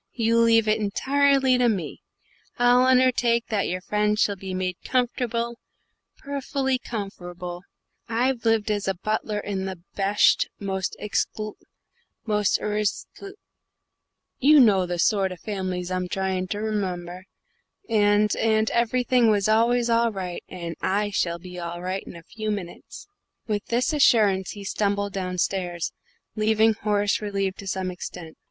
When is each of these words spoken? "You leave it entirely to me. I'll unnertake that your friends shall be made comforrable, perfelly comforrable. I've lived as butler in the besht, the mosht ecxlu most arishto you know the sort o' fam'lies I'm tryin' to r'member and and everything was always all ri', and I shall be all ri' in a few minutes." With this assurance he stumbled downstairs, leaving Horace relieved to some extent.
"You 0.15 0.39
leave 0.39 0.67
it 0.67 0.79
entirely 0.79 1.59
to 1.59 1.69
me. 1.69 2.01
I'll 2.57 2.87
unnertake 2.87 3.45
that 3.49 3.67
your 3.67 3.81
friends 3.81 4.19
shall 4.19 4.35
be 4.35 4.55
made 4.55 4.77
comforrable, 4.83 5.59
perfelly 6.17 6.79
comforrable. 6.79 7.61
I've 8.09 8.43
lived 8.43 8.71
as 8.71 8.89
butler 9.03 9.37
in 9.37 9.65
the 9.65 9.77
besht, 9.93 10.47
the 10.57 10.65
mosht 10.65 10.95
ecxlu 10.99 11.53
most 12.25 12.57
arishto 12.59 13.33
you 14.39 14.59
know 14.59 14.87
the 14.87 14.97
sort 14.97 15.31
o' 15.33 15.35
fam'lies 15.35 15.91
I'm 15.91 16.07
tryin' 16.07 16.47
to 16.47 16.57
r'member 16.61 17.25
and 17.87 18.35
and 18.37 18.71
everything 18.71 19.29
was 19.29 19.47
always 19.47 19.87
all 19.87 20.11
ri', 20.11 20.39
and 20.49 20.75
I 20.81 21.11
shall 21.11 21.37
be 21.37 21.59
all 21.59 21.79
ri' 21.79 22.01
in 22.07 22.15
a 22.15 22.23
few 22.23 22.49
minutes." 22.49 23.05
With 23.45 23.65
this 23.67 23.93
assurance 23.93 24.53
he 24.53 24.63
stumbled 24.63 25.13
downstairs, 25.13 25.93
leaving 26.35 26.73
Horace 26.73 27.21
relieved 27.21 27.59
to 27.59 27.67
some 27.67 27.91
extent. 27.91 28.35